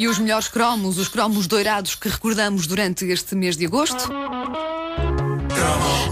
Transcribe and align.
E 0.00 0.08
os 0.08 0.18
melhores 0.18 0.48
cromos, 0.48 0.96
os 0.96 1.08
cromos 1.08 1.46
doirados 1.46 1.94
que 1.94 2.08
recordamos 2.08 2.66
durante 2.66 3.04
este 3.04 3.34
mês 3.34 3.54
de 3.54 3.66
agosto? 3.66 4.10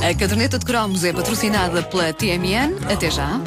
A 0.06 0.14
caderneta 0.14 0.58
de 0.58 0.66
cromos 0.66 1.04
é 1.04 1.12
patrocinada 1.14 1.82
pela 1.84 2.12
TMN. 2.12 2.76
Até 2.92 3.10
já. 3.10 3.40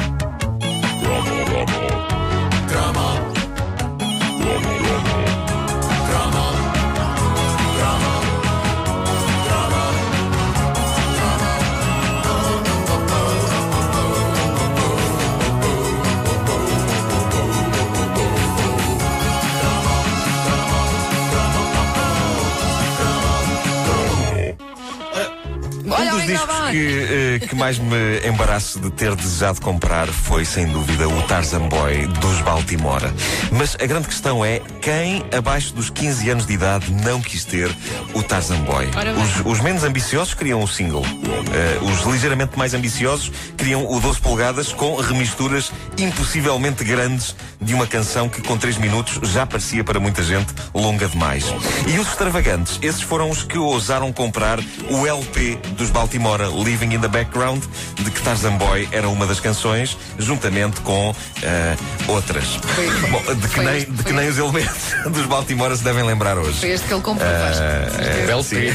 Dos 26.21 26.31
discos 26.31 26.70
que, 26.70 27.39
eh, 27.41 27.48
que 27.48 27.55
mais 27.55 27.77
me 27.77 28.27
embaraço 28.27 28.80
de 28.80 28.89
ter 28.91 29.16
desejado 29.16 29.61
comprar 29.61 30.07
foi, 30.07 30.45
sem 30.45 30.67
dúvida, 30.67 31.07
o 31.07 31.21
Tarzan 31.23 31.67
Boy 31.67 32.07
dos 32.07 32.41
Baltimora. 32.41 33.13
Mas 33.52 33.75
a 33.75 33.85
grande 33.85 34.07
questão 34.07 34.44
é 34.44 34.61
quem, 34.81 35.23
abaixo 35.35 35.73
dos 35.73 35.89
15 35.89 36.30
anos 36.30 36.45
de 36.45 36.53
idade, 36.53 36.91
não 36.91 37.21
quis 37.21 37.45
ter 37.45 37.70
o 38.13 38.23
Tarzan 38.23 38.59
Boy? 38.61 38.88
Os, 39.21 39.45
os 39.45 39.59
menos 39.61 39.84
ambiciosos 39.84 40.34
queriam 40.34 40.61
o 40.61 40.67
single. 40.67 41.05
Eh, 41.05 41.80
os 41.81 42.05
ligeiramente 42.11 42.58
mais 42.58 42.73
ambiciosos 42.73 43.31
queriam 43.58 43.89
o 43.89 43.99
12 43.99 44.19
polegadas 44.19 44.73
com 44.73 44.95
remisturas 44.95 45.72
impossivelmente 45.97 46.83
grandes 46.83 47.35
de 47.59 47.73
uma 47.73 47.88
canção 47.88 48.27
que, 48.27 48.41
com 48.41 48.58
3 48.58 48.77
minutos, 48.77 49.19
já 49.30 49.45
parecia 49.45 49.83
para 49.83 49.99
muita 49.99 50.23
gente 50.23 50.53
longa 50.73 51.08
demais. 51.08 51.45
E 51.88 51.99
os 51.99 52.08
extravagantes, 52.08 52.80
esses 52.81 53.02
foram 53.02 53.30
os 53.30 53.44
que 53.44 53.58
ousaram 53.58 54.11
comprar 54.11 54.59
o 54.89 55.08
LP 55.08 55.58
dos 55.77 55.89
Baltimora, 55.89 56.11
Living 56.17 56.95
in 56.95 57.00
the 57.00 57.08
Background, 57.08 57.64
de 57.95 58.12
que 58.12 58.22
Tarzan 58.22 58.58
Boy 58.58 58.88
era 58.92 59.08
uma 59.09 59.26
das 59.26 59.40
canções, 59.40 59.98
juntamente 60.17 60.81
com 60.81 61.16
eh, 61.42 61.76
outras. 62.08 62.59
Bom, 63.09 63.36
de 63.36 63.48
que, 63.48 63.59
nem, 63.59 63.78
este, 63.78 63.92
de 63.92 64.04
que 64.04 64.14
nem 64.14 64.30
os 64.30 64.38
elementos 64.38 64.95
dos 65.12 65.26
Baltimora 65.26 65.76
se 65.76 65.84
devem 65.84 66.04
lembrar 66.04 66.38
hoje. 66.38 66.59
Foi 66.59 66.70
este 66.70 66.88
que 66.88 66.94
ele 66.94 67.02
comprou, 67.02 67.30
LP. 67.30 68.44
sim. 68.44 68.72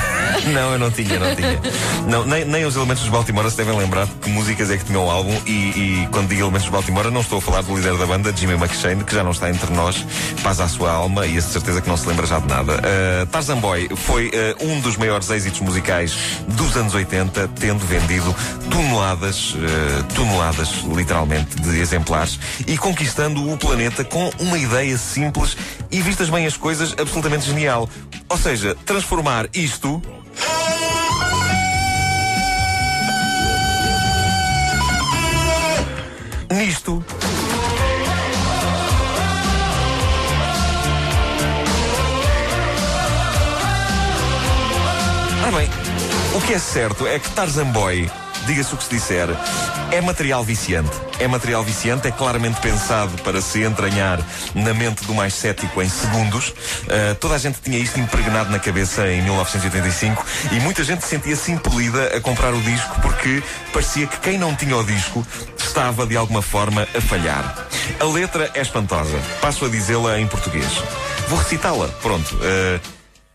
Não, 0.52 0.72
eu 0.72 0.78
não 0.78 0.90
tinha, 0.90 1.18
não 1.18 1.34
tinha. 1.34 1.60
Não, 2.08 2.24
nem, 2.24 2.44
nem 2.44 2.64
os 2.64 2.76
elementos 2.76 3.02
dos 3.02 3.12
Baltimora 3.12 3.50
se 3.50 3.56
devem 3.56 3.76
lembrar 3.76 4.06
de 4.06 4.12
que 4.12 4.30
músicas 4.30 4.70
é 4.70 4.76
que 4.76 4.84
tinham 4.84 5.04
o 5.04 5.10
álbum. 5.10 5.34
E, 5.46 5.50
e 5.50 6.08
quando 6.12 6.28
digo 6.28 6.42
elementos 6.42 6.64
dos 6.64 6.72
Baltimora, 6.72 7.10
não 7.10 7.20
estou 7.20 7.38
a 7.38 7.40
falar 7.40 7.62
do 7.62 7.74
líder 7.74 7.96
da 7.96 8.06
banda, 8.06 8.32
Jimmy 8.34 8.54
McShane, 8.54 9.02
que 9.02 9.14
já 9.14 9.24
não 9.24 9.32
está 9.32 9.50
entre 9.50 9.72
nós, 9.74 10.04
paz 10.42 10.60
à 10.60 10.68
sua 10.68 10.90
alma 10.90 11.26
e 11.26 11.36
a 11.36 11.42
certeza 11.42 11.80
que 11.80 11.88
não 11.88 11.96
se 11.96 12.06
lembra 12.06 12.26
já 12.26 12.38
de 12.38 12.48
nada. 12.48 12.74
Uh, 12.74 13.26
Tarzan 13.26 13.58
Boy 13.58 13.88
foi 13.96 14.28
uh, 14.28 14.64
um 14.64 14.80
dos 14.80 14.96
maiores 14.96 15.28
êxitos 15.30 15.60
musicais 15.60 16.16
dos 16.48 16.76
anos 16.76 16.94
80, 16.94 17.25
tendo 17.58 17.84
vendido 17.86 18.34
toneladas, 18.70 19.54
uh, 19.54 20.14
toneladas, 20.14 20.68
literalmente, 20.94 21.56
de 21.60 21.78
exemplares 21.78 22.38
e 22.66 22.76
conquistando 22.76 23.50
o 23.50 23.56
planeta 23.56 24.04
com 24.04 24.30
uma 24.38 24.58
ideia 24.58 24.96
simples 24.98 25.56
e, 25.90 26.00
vistas 26.00 26.28
bem 26.28 26.46
as 26.46 26.56
coisas, 26.56 26.92
absolutamente 26.98 27.46
genial. 27.46 27.88
Ou 28.28 28.38
seja, 28.38 28.76
transformar 28.84 29.48
isto 29.54 30.02
é 46.56 46.58
certo 46.58 47.06
é 47.06 47.18
que 47.18 47.28
Tarzan 47.32 47.66
Boy, 47.66 48.10
diga-se 48.46 48.72
o 48.72 48.78
que 48.78 48.84
se 48.84 48.88
disser, 48.88 49.28
é 49.90 50.00
material 50.00 50.42
viciante. 50.42 50.90
É 51.18 51.28
material 51.28 51.62
viciante, 51.62 52.08
é 52.08 52.10
claramente 52.10 52.58
pensado 52.62 53.20
para 53.22 53.42
se 53.42 53.62
entranhar 53.62 54.18
na 54.54 54.72
mente 54.72 55.04
do 55.04 55.14
mais 55.14 55.34
cético 55.34 55.82
em 55.82 55.88
segundos. 55.90 56.48
Uh, 56.48 57.14
toda 57.20 57.34
a 57.34 57.38
gente 57.38 57.60
tinha 57.60 57.78
isto 57.78 58.00
impregnado 58.00 58.50
na 58.50 58.58
cabeça 58.58 59.06
em 59.06 59.20
1985 59.20 60.24
e 60.52 60.60
muita 60.60 60.82
gente 60.82 61.04
sentia-se 61.04 61.52
impelida 61.52 62.16
a 62.16 62.20
comprar 62.22 62.54
o 62.54 62.60
disco 62.62 63.02
porque 63.02 63.42
parecia 63.70 64.06
que 64.06 64.18
quem 64.20 64.38
não 64.38 64.54
tinha 64.56 64.78
o 64.78 64.84
disco 64.84 65.26
estava 65.58 66.06
de 66.06 66.16
alguma 66.16 66.40
forma 66.40 66.88
a 66.96 67.00
falhar. 67.02 67.66
A 68.00 68.04
letra 68.04 68.50
é 68.54 68.62
espantosa. 68.62 69.18
Passo 69.42 69.66
a 69.66 69.68
dizê-la 69.68 70.18
em 70.18 70.26
português. 70.26 70.82
Vou 71.28 71.38
recitá-la. 71.38 71.88
Pronto. 72.00 72.34
Uh, 72.36 72.80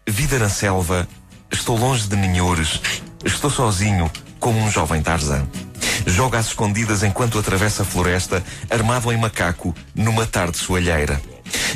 vida 0.08 0.40
na 0.40 0.50
selva, 0.50 1.08
estou 1.52 1.78
longe 1.78 2.08
de 2.08 2.16
ninhores, 2.16 2.82
estou 3.24 3.50
sozinho 3.50 4.10
como 4.40 4.60
um 4.60 4.72
jovem 4.72 5.02
Tarzan. 5.02 5.48
Joga 6.06 6.40
às 6.40 6.48
escondidas 6.48 7.04
enquanto 7.04 7.38
atravessa 7.38 7.84
a 7.84 7.86
floresta, 7.86 8.44
armado 8.70 9.12
em 9.12 9.18
macaco, 9.18 9.76
numa 9.96 10.26
tarde 10.26 10.58
soalheira. 10.58 11.22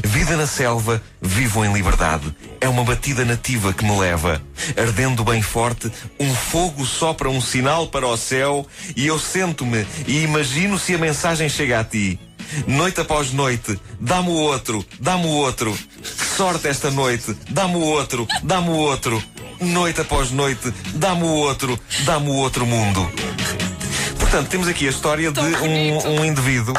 Vida 0.04 0.36
na 0.36 0.48
selva, 0.48 1.02
vivo 1.22 1.64
em 1.64 1.74
liberdade. 1.74 2.34
É 2.60 2.68
uma 2.68 2.84
batida 2.84 3.24
nativa 3.24 3.74
que 3.74 3.84
me 3.84 3.98
leva. 3.98 4.42
Ardendo 4.78 5.24
bem 5.24 5.42
forte, 5.42 5.92
um 6.20 6.34
fogo 6.34 6.86
sopra 6.86 7.30
um 7.30 7.42
sinal 7.42 7.88
para 7.88 8.08
o 8.08 8.18
céu 8.18 8.66
e 8.96 9.06
eu 9.06 9.20
sento-me 9.20 9.86
e 10.08 10.24
imagino 10.24 10.80
se 10.80 10.96
a 10.96 10.98
mensagem 10.98 11.50
chega 11.50 11.80
a 11.80 11.84
ti. 11.84 12.20
Noite 12.68 13.02
após 13.02 13.32
noite, 13.32 13.80
dá-me 14.00 14.30
o 14.30 14.34
outro, 14.34 14.86
dá-me 15.00 15.26
o 15.26 15.30
outro. 15.30 15.78
Que 16.02 16.26
sorte 16.26 16.68
esta 16.68 16.92
noite, 16.92 17.36
dá-me 17.50 17.76
o 17.76 17.82
outro, 17.82 18.28
dá-me 18.44 18.70
o 18.70 18.76
outro. 18.76 19.22
Noite 19.60 20.02
após 20.02 20.32
noite, 20.32 20.74
dá-me 20.96 21.24
o 21.24 21.28
outro, 21.28 21.80
dá-me 22.04 22.30
o 22.30 22.34
outro 22.34 22.66
mundo. 22.66 23.10
Portanto, 24.20 24.50
temos 24.50 24.68
aqui 24.68 24.88
a 24.88 24.90
história 24.90 25.32
Tão 25.32 25.50
de 25.50 25.56
um, 25.58 26.20
um 26.20 26.26
indivíduo 26.26 26.74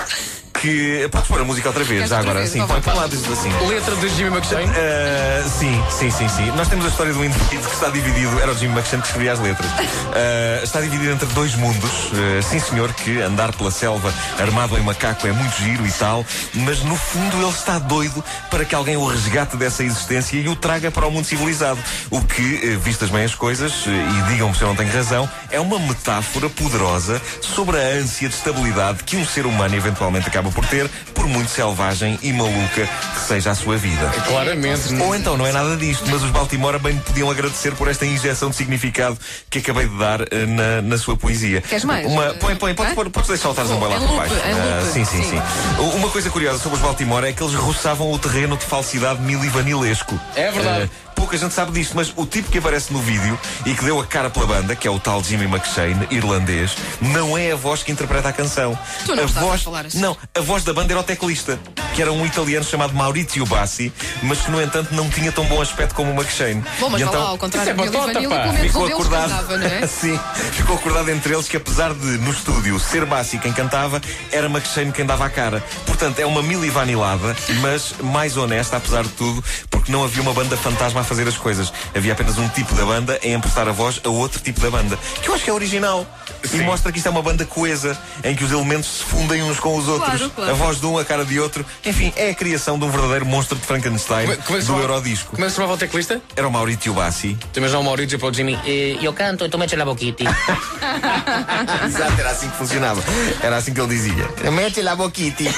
que. 0.60 1.08
Podes 1.10 1.28
pôr 1.28 1.40
a 1.40 1.44
música 1.44 1.68
outra 1.68 1.84
vez, 1.84 2.08
já 2.08 2.18
agora? 2.18 2.46
Sim, 2.46 2.66
põe 2.66 2.80
para 2.80 2.94
lá, 2.94 3.06
diz 3.06 3.26
assim. 3.30 3.50
Letra 3.66 3.96
de 3.96 4.08
Jimmy 4.10 4.36
McShane. 4.36 4.64
Uh, 4.64 5.48
sim, 5.48 5.84
sim, 5.90 6.10
sim, 6.10 6.28
sim. 6.28 6.50
Nós 6.56 6.68
temos 6.68 6.84
a 6.84 6.88
história 6.88 7.12
do 7.12 7.24
indivíduo 7.24 7.68
que 7.68 7.74
está 7.74 7.88
dividido, 7.88 8.40
era 8.40 8.52
o 8.52 8.56
Jimmy 8.56 8.74
McShane 8.74 9.02
que 9.02 9.08
escrevia 9.08 9.32
as 9.32 9.40
letras. 9.40 9.70
Uh, 9.70 10.62
está 10.64 10.80
dividido 10.80 11.12
entre 11.12 11.26
dois 11.28 11.54
mundos. 11.54 11.90
Uh, 12.12 12.42
sim, 12.42 12.58
senhor, 12.60 12.92
que 12.94 13.20
andar 13.20 13.52
pela 13.54 13.70
selva 13.70 14.12
armado 14.38 14.76
em 14.76 14.82
macaco 14.82 15.26
é 15.26 15.32
muito 15.32 15.56
giro 15.56 15.86
e 15.86 15.92
tal, 15.92 16.24
mas 16.54 16.82
no 16.82 16.96
fundo 16.96 17.36
ele 17.36 17.50
está 17.50 17.78
doido 17.78 18.22
para 18.50 18.64
que 18.64 18.74
alguém 18.74 18.96
o 18.96 19.06
resgate 19.06 19.56
dessa 19.56 19.84
existência 19.84 20.36
e 20.36 20.48
o 20.48 20.56
traga 20.56 20.90
para 20.90 21.06
o 21.06 21.10
mundo 21.10 21.24
civilizado. 21.24 21.78
O 22.10 22.20
que, 22.22 22.76
uh, 22.76 22.80
vistas 22.80 23.10
bem 23.10 23.24
as 23.24 23.34
coisas, 23.34 23.86
uh, 23.86 23.90
e 23.90 24.32
digam-me 24.32 24.54
se 24.54 24.62
eu 24.62 24.68
não 24.68 24.76
tenho 24.76 24.92
razão, 24.92 25.28
é 25.50 25.60
uma 25.60 25.78
metáfora 25.78 26.48
poderosa 26.48 27.20
sobre 27.40 27.76
a 27.76 27.98
ânsia 27.98 28.28
de 28.28 28.34
estabilidade 28.34 29.04
que 29.04 29.16
um 29.16 29.24
ser 29.24 29.46
humano 29.46 29.74
eventualmente 29.74 30.28
acaba 30.28 30.45
por 30.52 30.66
ter, 30.66 30.88
por 31.14 31.26
muito 31.26 31.50
selvagem 31.50 32.18
e 32.22 32.32
maluca 32.32 32.88
que 33.14 33.20
seja 33.20 33.50
a 33.50 33.54
sua 33.54 33.76
vida. 33.76 34.10
Claramente. 34.26 34.94
Ou 35.00 35.14
então 35.14 35.36
não 35.36 35.46
é 35.46 35.52
nada 35.52 35.76
disto, 35.76 36.04
mas 36.10 36.22
os 36.22 36.30
Baltimora 36.30 36.78
bem 36.78 36.94
me 36.94 37.00
podiam 37.00 37.30
agradecer 37.30 37.74
por 37.74 37.88
esta 37.88 38.04
injeção 38.06 38.50
de 38.50 38.56
significado 38.56 39.18
que 39.50 39.58
acabei 39.58 39.86
de 39.88 39.96
dar 39.98 40.20
eh, 40.22 40.46
na, 40.46 40.82
na 40.82 40.98
sua 40.98 41.16
poesia. 41.16 41.60
Queres 41.60 41.84
mais? 41.84 42.06
Uma, 42.06 42.34
põe, 42.34 42.54
põe, 42.56 42.74
pode, 42.74 42.94
podes 43.10 43.28
deixar 43.28 43.50
o 43.50 43.54
Tarzan 43.54 43.76
Boy 43.76 43.88
lá 43.90 43.96
Em 43.96 44.06
por 44.06 44.16
baixo. 44.16 44.34
Ah, 44.34 44.90
sim, 44.92 45.04
sim, 45.04 45.22
Sim. 45.22 45.30
sim. 45.30 45.96
Uma 45.96 46.08
coisa 46.10 46.30
curiosa 46.30 46.58
sobre 46.58 46.76
os 46.76 46.82
Baltimora 46.82 47.28
é 47.28 47.32
que 47.32 47.42
eles 47.42 47.54
roçavam 47.54 48.10
o 48.12 48.18
terreno 48.18 48.56
de 48.56 48.64
falsidade 48.64 49.20
milivanilesco. 49.22 50.18
É 50.34 50.50
verdade. 50.50 50.90
Ah, 50.92 51.15
pouca 51.26 51.38
gente 51.38 51.54
sabe 51.54 51.72
disto, 51.72 51.96
mas 51.96 52.12
o 52.14 52.24
tipo 52.24 52.52
que 52.52 52.58
aparece 52.58 52.92
no 52.92 53.00
vídeo 53.00 53.36
e 53.64 53.74
que 53.74 53.84
deu 53.84 53.98
a 53.98 54.06
cara 54.06 54.30
pela 54.30 54.46
banda, 54.46 54.76
que 54.76 54.86
é 54.86 54.90
o 54.90 54.96
tal 55.00 55.20
Jimmy 55.24 55.46
McShane, 55.46 56.06
irlandês, 56.08 56.76
não 57.00 57.36
é 57.36 57.50
a 57.50 57.56
voz 57.56 57.82
que 57.82 57.90
interpreta 57.90 58.28
a 58.28 58.32
canção. 58.32 58.78
Tu 59.04 59.12
não 59.12 59.24
a 59.24 59.26
estás 59.26 59.44
a 59.44 59.48
voz, 59.48 59.62
falar 59.64 59.86
assim. 59.86 59.98
Não, 59.98 60.16
a 60.32 60.40
voz 60.40 60.62
da 60.62 60.72
banda 60.72 60.92
era 60.92 61.00
o 61.00 61.02
teclista, 61.02 61.58
que 61.96 62.00
era 62.00 62.12
um 62.12 62.24
italiano 62.24 62.64
chamado 62.64 62.94
Maurizio 62.94 63.44
Bassi, 63.44 63.92
mas 64.22 64.38
que, 64.40 64.52
no 64.52 64.62
entanto, 64.62 64.94
não 64.94 65.10
tinha 65.10 65.32
tão 65.32 65.44
bom 65.46 65.60
aspecto 65.60 65.96
como 65.96 66.12
o 66.12 66.14
McShane. 66.14 66.62
Bom, 66.78 66.90
mas 66.90 67.00
E 67.00 67.04
então, 67.04 67.20
lá, 67.20 67.30
ao 67.30 67.38
contrário 67.38 67.70
é 67.70 67.74
do 67.74 67.82
Billy 67.82 67.92
batota, 67.92 68.12
Vanilli, 68.12 68.28
pá. 68.32 68.42
pelo 68.42 68.52
menos 68.52 68.66
um 68.66 68.68
Ficou 68.68 68.86
acordado. 68.86 69.30
cantava, 69.30 69.58
não 69.58 69.66
é? 69.66 69.86
Sim, 69.88 70.20
ficou 70.52 70.76
acordado 70.76 71.10
entre 71.10 71.34
eles 71.34 71.48
que 71.48 71.56
apesar 71.56 71.92
de 71.92 72.06
no 72.18 72.30
estúdio 72.30 72.78
ser 72.78 73.04
Bassi 73.04 73.36
quem 73.38 73.52
cantava, 73.52 74.00
era 74.30 74.46
McShane 74.46 74.92
quem 74.92 75.04
dava 75.04 75.26
a 75.26 75.30
cara. 75.30 75.60
Portanto, 75.86 76.20
é 76.20 76.26
uma 76.26 76.40
mili 76.40 76.70
vanilada, 76.70 77.34
mas 77.60 77.94
mais 78.00 78.36
honesta 78.36 78.76
apesar 78.76 79.02
de 79.02 79.10
tudo, 79.10 79.42
porque 79.86 79.92
não 79.92 80.02
havia 80.04 80.20
uma 80.20 80.32
banda 80.34 80.56
fantasma 80.56 81.00
a 81.00 81.04
fazer 81.04 81.26
as 81.28 81.36
coisas. 81.38 81.72
Havia 81.94 82.12
apenas 82.12 82.36
um 82.38 82.48
tipo 82.48 82.74
da 82.74 82.84
banda 82.84 83.18
a 83.22 83.28
emprestar 83.28 83.68
a 83.68 83.72
voz 83.72 84.00
a 84.04 84.08
outro 84.08 84.40
tipo 84.42 84.60
da 84.60 84.68
banda. 84.70 84.98
Que 85.22 85.28
eu 85.28 85.34
acho 85.34 85.44
que 85.44 85.50
é 85.50 85.52
original. 85.52 86.04
E 86.52 86.56
mostra 86.58 86.90
que 86.92 86.98
isto 86.98 87.06
é 87.06 87.10
uma 87.10 87.22
banda 87.22 87.44
coesa, 87.44 87.96
em 88.24 88.34
que 88.34 88.42
os 88.44 88.50
elementos 88.52 88.88
se 88.98 89.04
fundem 89.04 89.42
uns 89.42 89.58
com 89.60 89.76
os 89.76 89.86
outros. 89.88 90.18
Claro, 90.18 90.30
claro. 90.34 90.50
A 90.50 90.54
voz 90.54 90.80
de 90.80 90.86
um, 90.86 90.98
a 90.98 91.04
cara 91.04 91.24
de 91.24 91.38
outro. 91.38 91.64
Enfim, 91.84 92.12
é 92.16 92.30
a 92.30 92.34
criação 92.34 92.78
de 92.78 92.84
um 92.84 92.90
verdadeiro 92.90 93.24
monstro 93.26 93.56
de 93.56 93.64
Frankenstein 93.64 94.26
Como- 94.26 94.42
como 94.42 94.56
é 94.56 94.60
que 94.60 94.66
se 94.66 94.72
do 94.72 94.78
Eurodisco. 94.80 95.30
Como 95.30 95.42
é 95.44 95.46
que 95.46 95.50
se 95.50 95.56
chamava 95.56 95.74
o 95.74 95.78
teclista? 95.78 96.20
Era 96.34 96.48
o 96.48 96.50
Maurizio 96.50 96.92
Bassi. 96.94 97.36
Tu 97.52 97.58
imaginas 97.58 97.80
o 97.80 97.84
Maurício 97.84 98.18
para 98.18 98.28
o 98.28 98.34
Jimmy. 98.34 98.58
Io 99.00 99.12
canto 99.12 99.44
e 99.44 99.48
tu 99.48 99.58
metti 99.58 99.76
la 99.76 99.84
boquiti. 99.84 100.24
Exato, 101.86 102.20
era 102.20 102.30
assim 102.30 102.48
que 102.48 102.56
funcionava. 102.56 103.02
Era 103.42 103.56
assim 103.56 103.72
que 103.72 103.80
ele 103.80 103.88
dizia. 103.88 104.28
Mete 104.50 104.82
lá 104.82 104.96
boquiti. 104.96 105.48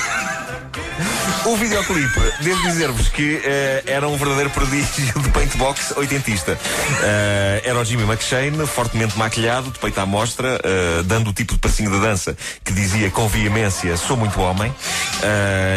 O 1.44 1.56
videoclipe, 1.56 2.20
devo 2.40 2.62
dizer-vos 2.62 3.08
que 3.08 3.40
eh, 3.44 3.82
era 3.86 4.08
um 4.08 4.16
verdadeiro 4.16 4.50
prodígio 4.50 5.18
de 5.20 5.28
paintbox 5.30 5.92
oitentista. 5.96 6.58
Eh, 7.02 7.62
era 7.64 7.78
o 7.78 7.84
Jimmy 7.84 8.02
McShane, 8.02 8.66
fortemente 8.66 9.16
maquilhado, 9.18 9.70
de 9.70 9.78
peito 9.78 9.98
à 9.98 10.06
mostra, 10.06 10.60
eh, 10.62 11.02
dando 11.04 11.30
o 11.30 11.32
tipo 11.32 11.54
de 11.54 11.58
passinho 11.58 11.90
de 11.90 12.00
dança 12.00 12.36
que 12.64 12.72
dizia 12.72 13.10
com 13.10 13.28
veemência: 13.28 13.96
sou 13.96 14.16
muito 14.16 14.40
homem. 14.40 14.74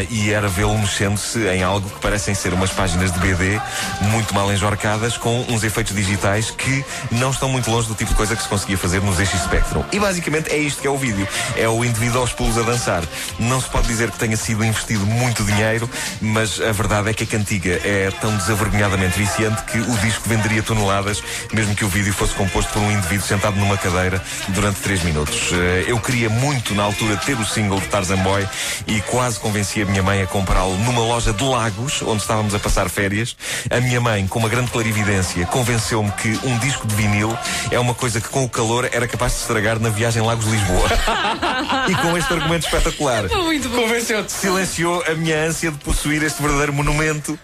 E 0.10 0.32
era 0.32 0.48
vê-lo 0.48 0.78
mexendo-se 0.78 1.40
em 1.48 1.64
algo 1.64 1.90
que 1.90 2.00
parecem 2.00 2.36
ser 2.36 2.54
umas 2.54 2.70
páginas 2.70 3.12
de 3.12 3.20
BD 3.20 3.60
muito 4.02 4.34
mal 4.36 4.52
enjorcadas, 4.52 5.18
com 5.18 5.46
uns 5.50 5.64
efeitos 5.64 5.96
digitais 5.96 6.52
que 6.52 6.84
não 7.12 7.32
estão 7.32 7.50
muito 7.50 7.70
longe 7.72 7.88
do 7.88 7.96
tipo 7.96 8.12
de 8.12 8.18
coisa 8.18 8.36
que 8.36 8.44
se 8.44 8.48
conseguia 8.48 8.78
fazer 8.78 9.02
nos 9.02 9.16
ZX 9.16 9.44
Spectrum. 9.44 9.84
E 9.92 10.00
basicamente 10.00 10.52
é 10.52 10.58
isto 10.58 10.82
que 10.82 10.88
é 10.88 10.92
o 10.92 10.98
vídeo: 10.98 11.28
é 11.56 11.68
o 11.68 11.84
indivíduo 11.84 12.22
aos 12.22 12.34
pulos 12.34 12.58
a 12.58 12.62
dançar. 12.62 13.04
Não 13.40 13.60
se 13.62 13.70
pode 13.70 13.88
dizer 13.88 14.12
que 14.12 14.20
tenha 14.20 14.38
sido 14.38 14.64
investido 14.64 15.06
muito 15.06 15.41
dinheiro, 15.44 15.90
mas 16.22 16.60
a 16.62 16.72
verdade 16.72 17.10
é 17.10 17.14
que 17.14 17.24
a 17.24 17.28
cantiga 17.28 17.80
é 17.84 18.12
tão 18.20 18.36
desavergonhadamente 18.38 19.18
viciante 19.18 19.62
que 19.64 19.78
o 19.78 19.98
disco 19.98 20.28
venderia 20.28 20.64
toneladas, 20.64 21.24
mesmo 21.54 21.76
que 21.76 21.84
o 21.86 21.88
vídeo 21.90 22.14
fosse 22.14 22.34
composto 22.34 22.72
por 22.74 22.82
um 22.82 22.92
indivíduo 22.92 23.26
sentado 23.26 23.56
numa 23.58 23.78
cadeira 23.78 24.22
durante 24.50 24.80
3 24.82 25.04
minutos. 25.04 25.50
Eh, 25.54 25.86
Eu 25.88 26.00
queria 26.00 26.30
muito, 26.30 26.74
na 26.76 26.84
altura, 26.84 27.18
ter 27.18 27.38
o 27.38 27.46
single 27.46 27.80
de 27.80 27.88
Tarzan 27.88 28.18
Boy 28.18 28.48
e 28.88 29.02
quase 29.02 29.40
convenci 29.40 29.82
a 29.82 29.86
minha 29.86 30.02
mãe 30.04 30.22
a 30.22 30.28
comprá-lo 30.28 30.78
numa 30.80 31.02
loja 31.02 31.34
de 31.34 31.44
Lagos, 31.44 32.02
onde 32.02 32.22
estávamos 32.22 32.54
a 32.56 32.60
passar 32.60 32.90
férias. 32.90 33.36
A 33.70 33.80
minha 33.82 34.00
mãe, 34.00 34.26
com 34.28 34.40
uma 34.40 34.50
grande 34.50 34.72
clarividência, 34.72 35.46
convenceu-me 35.48 36.12
que 36.14 36.40
um 36.44 36.58
disco 36.60 36.88
de 36.88 36.96
vinil 36.96 37.36
é 37.72 37.80
uma 37.80 37.94
coisa 37.94 38.22
que 38.22 38.30
com 38.30 38.44
o 38.44 38.50
calor 38.50 38.88
era 38.92 39.08
capaz 39.08 39.34
de 39.34 39.40
estragar 39.40 39.80
na 39.80 39.90
viagem 39.90 40.22
Lagos-Lisboa. 40.22 40.90
e 41.90 41.96
com 41.96 42.18
este 42.18 42.34
argumento 42.34 42.66
espetacular 42.66 43.24
Muito. 43.30 43.70
Convenceu-te. 43.70 44.32
silenciou 44.32 45.04
a 45.08 45.14
minha 45.16 45.31
ânsia 45.36 45.72
de 45.72 45.78
possuir 45.78 46.24
este 46.24 46.42
verdadeiro 46.42 46.74
monumento, 46.74 47.38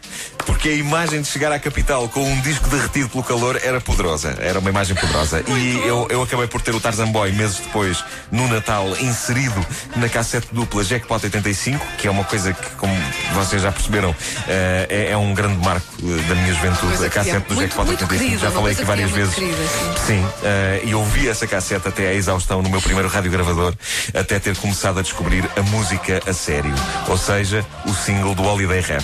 porque 0.47 0.69
a 0.69 0.73
imagem 0.73 1.21
de 1.21 1.27
chegar 1.27 1.51
à 1.51 1.59
capital 1.59 2.07
com 2.07 2.23
um 2.23 2.41
disco 2.41 2.69
derretido 2.69 3.09
pelo 3.09 3.23
calor 3.23 3.59
era 3.61 3.81
poderosa. 3.81 4.35
Era 4.39 4.59
uma 4.59 4.69
imagem 4.69 4.95
poderosa. 4.95 5.43
e 5.45 5.85
eu, 5.85 6.07
eu 6.09 6.23
acabei 6.23 6.47
por 6.47 6.61
ter 6.61 6.73
o 6.73 6.79
Tarzan 6.79 7.11
Boy 7.11 7.33
meses 7.33 7.57
depois, 7.57 8.03
no 8.31 8.47
Natal, 8.47 8.87
inserido 9.01 9.63
na 9.97 10.07
cassete 10.07 10.47
dupla 10.53 10.83
Jackpot 10.83 11.21
85, 11.21 11.85
que 11.97 12.07
é 12.07 12.11
uma 12.11 12.23
coisa 12.23 12.53
que, 12.53 12.69
como 12.77 12.93
vocês 13.33 13.61
já 13.61 13.71
perceberam, 13.73 14.15
eh, 14.47 14.87
é, 14.89 15.11
é 15.11 15.17
um 15.17 15.33
grande 15.33 15.57
marco 15.57 15.85
eh, 16.01 16.27
da 16.29 16.35
minha 16.35 16.53
juventude. 16.53 17.03
A 17.03 17.07
é 17.07 17.09
cassete 17.09 17.47
do 17.47 17.55
muito, 17.55 17.59
Jackpot 17.59 17.85
muito 17.85 18.01
85. 18.03 18.17
querida, 18.17 18.37
já 18.39 18.51
falei 18.51 18.73
aqui 18.73 18.81
é 18.81 18.85
várias 18.85 19.11
muito 19.11 19.19
vezes. 19.19 19.35
querida, 19.35 19.57
sim. 19.57 20.05
Sim, 20.07 20.27
eh, 20.43 20.81
e 20.85 20.95
ouvi 20.95 21.27
essa 21.27 21.45
cassete 21.45 21.89
até 21.89 22.07
à 22.07 22.13
exaustão 22.13 22.61
no 22.61 22.69
meu 22.69 22.81
primeiro 22.81 23.09
radiogravador, 23.09 23.73
até 24.13 24.39
ter 24.39 24.55
começado 24.55 24.99
a 24.99 25.01
descobrir 25.01 25.43
a 25.57 25.61
música 25.63 26.21
a 26.25 26.31
sério. 26.31 26.73
Ou 27.09 27.17
seja, 27.17 27.65
o 27.85 27.93
single 27.93 28.33
do 28.33 28.43
Holiday 28.43 28.79
Rap. 28.79 29.03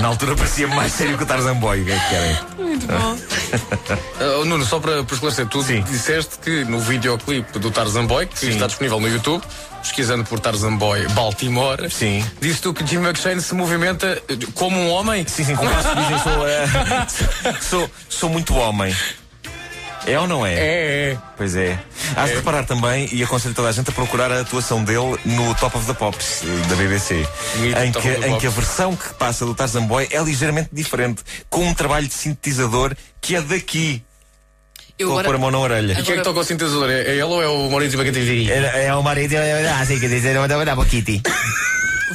Na 0.00 0.08
altura 0.08 0.21
parecia 0.36 0.68
mais 0.68 0.92
sério 0.92 1.16
que 1.16 1.24
o 1.24 1.26
Tarzan 1.26 1.56
Boy. 1.56 1.82
O 1.82 1.84
que 1.84 1.92
é 1.92 1.98
que 1.98 2.08
querem? 2.08 2.38
Muito 2.58 2.86
bom. 2.86 4.40
Uh, 4.40 4.44
Nuno, 4.46 4.64
só 4.64 4.78
para, 4.78 5.02
para 5.02 5.14
esclarecer, 5.14 5.46
tu 5.46 5.62
Sim. 5.62 5.82
disseste 5.82 6.38
que 6.38 6.64
no 6.64 6.78
videoclipe 6.80 7.58
do 7.58 7.70
Tarzan 7.70 8.06
Boy, 8.06 8.26
que 8.26 8.38
Sim. 8.38 8.50
está 8.50 8.66
disponível 8.66 9.00
no 9.00 9.08
YouTube, 9.08 9.42
pesquisando 9.80 10.24
por 10.24 10.38
Tarzan 10.40 10.76
Boy 10.76 11.06
Baltimore, 11.08 11.90
Sim. 11.90 12.24
disse 12.40 12.62
tu 12.62 12.72
que 12.72 12.86
Jimmy 12.86 13.06
McShane 13.06 13.40
se 13.40 13.54
movimenta 13.54 14.22
eh, 14.28 14.36
como 14.54 14.78
um 14.78 14.90
homem. 14.90 15.26
Sim, 15.26 15.44
sim, 15.44 15.56
como 15.56 15.70
se 15.70 15.94
dizem, 15.94 16.18
sou, 16.18 16.48
eh, 16.48 17.56
sou, 17.60 17.90
sou 18.08 18.30
muito 18.30 18.54
homem. 18.54 18.94
É 20.06 20.18
ou 20.18 20.26
não 20.26 20.44
é? 20.44 20.54
É, 20.54 21.12
é. 21.12 21.18
Pois 21.36 21.54
é. 21.54 21.78
Hás 22.16 22.30
de 22.30 22.36
reparar 22.36 22.64
também, 22.64 23.08
e 23.12 23.22
aconselho 23.22 23.54
toda 23.54 23.68
a 23.68 23.72
gente 23.72 23.90
a 23.90 23.92
procurar 23.92 24.30
a 24.30 24.40
atuação 24.40 24.84
dele 24.84 25.18
no 25.24 25.54
Top 25.54 25.76
of 25.76 25.86
the 25.86 25.94
Pops 25.94 26.42
eh, 26.42 26.68
da 26.68 26.76
BBC, 26.76 27.26
em 27.84 27.92
que, 27.92 28.08
em 28.26 28.38
que 28.38 28.46
a 28.46 28.50
versão 28.50 28.94
que 28.94 29.14
passa 29.14 29.44
do 29.44 29.54
Tarzan 29.54 29.86
Boy 29.86 30.08
é 30.10 30.22
ligeiramente 30.22 30.70
diferente, 30.72 31.22
com 31.48 31.66
um 31.66 31.74
trabalho 31.74 32.06
de 32.06 32.14
sintetizador 32.14 32.94
que 33.20 33.36
é 33.36 33.40
daqui. 33.40 34.02
Eu 34.98 35.08
Vou 35.08 35.18
agora, 35.18 35.28
pôr 35.28 35.34
a 35.36 35.38
mão 35.38 35.50
na 35.50 35.58
orelha. 35.58 35.92
E 35.98 36.02
quem 36.02 36.14
é 36.14 36.18
que 36.18 36.24
toca 36.24 36.40
o 36.40 36.44
sintetizador? 36.44 36.90
É, 36.90 37.02
é 37.02 37.10
ele 37.12 37.22
ou 37.22 37.42
é 37.42 37.48
o 37.48 37.70
Maurício 37.70 37.98
Bacativi? 37.98 38.50
É, 38.50 38.86
é 38.86 38.94
o 38.94 39.02
marido, 39.02 39.34
assim 39.80 39.98
que 39.98 40.08
dizer, 40.08 40.34
dá 40.34 40.56
um 40.56 40.84
Kitty. 40.84 41.22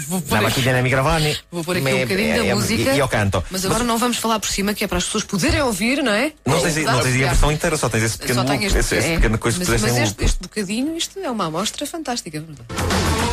Vou 0.06 0.22
pôr, 0.22 0.40
Dá 0.42 0.48
aqui, 0.48 0.62
no 0.62 0.84
microfone. 0.84 1.38
vou 1.52 1.64
pôr 1.64 1.78
aqui 1.78 1.88
um 1.88 2.00
bocadinho 2.00 2.36
da 2.36 2.46
é- 2.46 2.48
é- 2.50 2.56
música. 2.56 2.94
E 2.94 3.00
eu 3.00 3.08
canto. 3.08 3.44
Mas 3.50 3.66
agora 3.66 3.84
não 3.84 3.98
vamos 3.98 4.18
falar 4.18 4.40
por 4.40 4.50
cima, 4.50 4.74
que 4.74 4.84
é 4.84 4.88
para 4.88 4.98
as 4.98 5.06
pessoas 5.06 5.24
poderem 5.24 5.62
ouvir, 5.62 6.04
não 6.04 6.12
é? 6.12 6.32
Não 6.46 6.60
tens, 6.62 6.76
não 6.78 7.02
tens 7.02 7.16
a 7.24 7.28
versão 7.28 7.52
inteira, 7.52 7.78
só 7.78 7.90
tens 7.90 8.04
esse 8.04 8.18
pequeno, 8.18 8.46
Só 8.48 8.54
este, 8.54 8.78
esse, 8.78 8.96
esse 8.96 9.08
é. 9.08 9.16
pequeno 9.16 9.38
coisa 9.38 9.58
que 9.60 9.70
mas, 9.70 9.82
puseste 9.82 10.00
mas 10.00 10.10
este, 10.10 10.24
este 10.24 10.40
bocadinho, 10.42 10.98
isto 10.98 11.20
é 11.20 11.30
uma 11.30 11.46
amostra 11.46 11.86
fantástica. 11.86 12.40
verdade. 12.40 13.27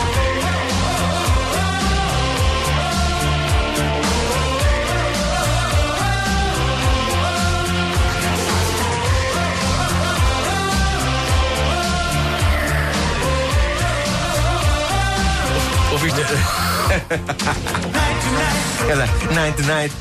Era 18.88 19.06
Night 19.34 19.62
Night. 19.62 19.94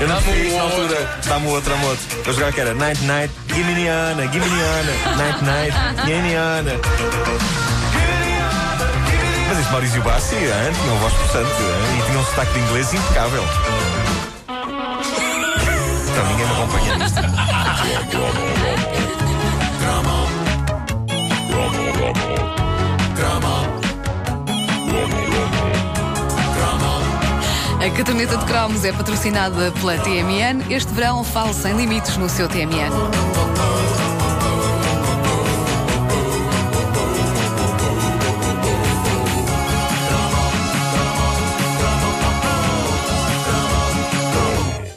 Eu 0.00 0.08
não 0.08 0.20
fiz 0.22 0.46
isso 0.46 0.56
na 0.56 0.62
altura. 0.62 1.20
Dá-me 1.26 1.48
outra 1.48 1.76
moto. 1.76 1.98
Eu 2.26 2.32
jogava 2.32 2.52
que 2.52 2.60
era 2.60 2.74
Night 2.74 3.04
Night, 3.04 3.32
Gimme 3.48 3.74
Niana, 3.74 4.22
Gimme 4.32 4.46
Niana, 4.46 4.92
Night 5.16 5.44
Night, 5.44 5.76
Gimme 6.06 6.22
Niana. 6.22 6.72
Mas 9.48 9.58
isso 9.58 9.70
Maurício 9.72 10.02
Bassi, 10.02 10.36
tinha 10.36 10.92
uma 10.92 11.00
voz 11.00 11.12
possante 11.14 11.50
e 11.98 12.02
tinha 12.06 12.18
um 12.18 12.24
sotaque 12.24 12.52
de 12.52 12.60
inglês 12.60 12.94
impecável. 12.94 13.44
Então 16.08 16.26
ninguém 16.28 16.46
me 16.46 16.52
acompanha 16.52 16.96
nisto. 16.96 17.20
A 27.90 27.92
caderneta 27.92 28.36
de 28.36 28.44
cromos 28.44 28.84
é 28.84 28.92
patrocinada 28.92 29.72
pela 29.72 29.98
TMN. 29.98 30.64
Este 30.70 30.94
verão 30.94 31.24
fale 31.24 31.52
sem 31.52 31.76
limites 31.76 32.16
no 32.16 32.28
seu 32.28 32.48
TMN. 32.48 33.69